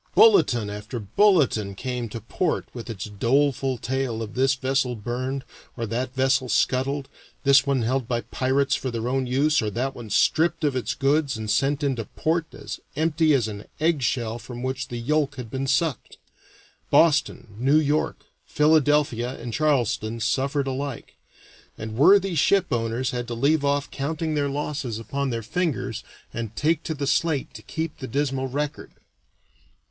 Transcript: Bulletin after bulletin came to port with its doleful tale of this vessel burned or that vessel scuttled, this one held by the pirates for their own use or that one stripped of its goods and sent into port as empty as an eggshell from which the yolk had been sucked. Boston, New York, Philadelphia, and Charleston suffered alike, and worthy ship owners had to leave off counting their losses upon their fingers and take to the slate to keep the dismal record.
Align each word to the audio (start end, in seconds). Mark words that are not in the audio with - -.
Bulletin 0.15 0.71
after 0.71 0.99
bulletin 0.99 1.75
came 1.75 2.09
to 2.09 2.19
port 2.21 2.67
with 2.73 2.89
its 2.89 3.03
doleful 3.05 3.77
tale 3.77 4.23
of 4.23 4.33
this 4.33 4.55
vessel 4.55 4.95
burned 4.95 5.45
or 5.77 5.85
that 5.85 6.15
vessel 6.15 6.49
scuttled, 6.49 7.07
this 7.43 7.67
one 7.67 7.83
held 7.83 8.07
by 8.07 8.21
the 8.21 8.25
pirates 8.31 8.73
for 8.73 8.89
their 8.89 9.07
own 9.07 9.27
use 9.27 9.61
or 9.61 9.69
that 9.69 9.93
one 9.93 10.09
stripped 10.09 10.63
of 10.63 10.75
its 10.75 10.95
goods 10.95 11.37
and 11.37 11.51
sent 11.51 11.83
into 11.83 12.03
port 12.05 12.51
as 12.55 12.79
empty 12.95 13.35
as 13.35 13.47
an 13.47 13.65
eggshell 13.79 14.39
from 14.39 14.63
which 14.63 14.87
the 14.87 14.97
yolk 14.97 15.35
had 15.35 15.51
been 15.51 15.67
sucked. 15.67 16.17
Boston, 16.89 17.55
New 17.59 17.77
York, 17.77 18.25
Philadelphia, 18.47 19.39
and 19.39 19.53
Charleston 19.53 20.19
suffered 20.19 20.65
alike, 20.65 21.13
and 21.77 21.95
worthy 21.95 22.33
ship 22.33 22.73
owners 22.73 23.11
had 23.11 23.27
to 23.27 23.35
leave 23.35 23.63
off 23.63 23.91
counting 23.91 24.33
their 24.33 24.49
losses 24.49 24.97
upon 24.97 25.29
their 25.29 25.43
fingers 25.43 26.03
and 26.33 26.55
take 26.55 26.81
to 26.85 26.95
the 26.95 27.05
slate 27.05 27.53
to 27.53 27.61
keep 27.61 27.99
the 27.99 28.07
dismal 28.07 28.47
record. 28.47 28.93